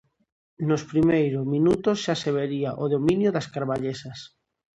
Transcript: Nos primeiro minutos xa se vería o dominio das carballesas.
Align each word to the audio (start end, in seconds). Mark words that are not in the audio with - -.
Nos 0.69 0.81
primeiro 0.91 1.39
minutos 1.55 1.97
xa 2.03 2.15
se 2.21 2.31
vería 2.39 2.71
o 2.83 2.85
dominio 2.93 3.29
das 3.35 3.47
carballesas. 3.55 4.19